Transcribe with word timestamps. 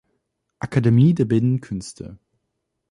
Akademie 0.57 1.13
der 1.13 1.25
bildenden 1.25 1.61
Künste. 1.61 2.17